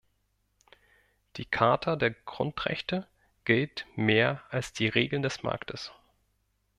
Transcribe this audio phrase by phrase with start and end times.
[1.37, 3.07] Die Charta der Grundrechte
[3.45, 5.91] gilt mehr als die Regeln des Marktes.